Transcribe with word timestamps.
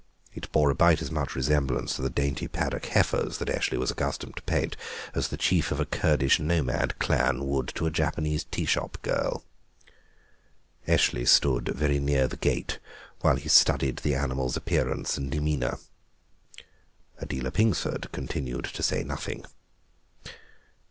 It 0.33 0.51
bore 0.51 0.71
about 0.71 1.03
as 1.03 1.11
much 1.11 1.35
resemblance 1.35 1.95
to 1.95 2.01
the 2.01 2.09
dainty 2.09 2.47
paddock 2.47 2.87
heifers 2.87 3.37
that 3.37 3.49
Eshley 3.49 3.77
was 3.77 3.91
accustomed 3.91 4.35
to 4.37 4.41
paint 4.41 4.75
as 5.13 5.27
the 5.27 5.37
chief 5.37 5.71
of 5.71 5.79
a 5.79 5.85
Kurdish 5.85 6.39
nomad 6.39 6.97
clan 6.97 7.45
would 7.45 7.67
to 7.75 7.85
a 7.85 7.91
Japanese 7.91 8.45
tea 8.45 8.65
shop 8.65 8.97
girl. 9.03 9.43
Eshley 10.87 11.23
stood 11.27 11.67
very 11.69 11.99
near 11.99 12.27
the 12.27 12.35
gate 12.37 12.79
while 13.19 13.35
he 13.35 13.47
studied 13.47 13.97
the 13.97 14.15
animal's 14.15 14.57
appearance 14.57 15.17
and 15.19 15.29
demeanour. 15.31 15.77
Adela 17.19 17.51
Pingsford 17.51 18.11
continued 18.11 18.63
to 18.65 18.81
say 18.81 19.03
nothing. 19.03 19.45